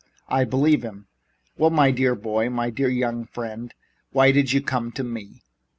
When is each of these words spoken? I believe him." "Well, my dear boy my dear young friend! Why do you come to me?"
I 0.29 0.45
believe 0.45 0.81
him." 0.81 1.05
"Well, 1.59 1.69
my 1.69 1.91
dear 1.91 2.15
boy 2.15 2.49
my 2.49 2.71
dear 2.71 2.89
young 2.89 3.23
friend! 3.27 3.71
Why 4.11 4.31
do 4.31 4.39
you 4.39 4.59
come 4.63 4.91
to 4.93 5.03
me?" 5.03 5.43